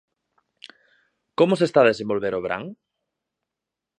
Como 1.39 1.53
se 1.59 1.65
está 1.67 1.79
a 1.81 1.89
desenvolver 1.91 2.33
o 2.35 2.43
verán? 2.45 2.63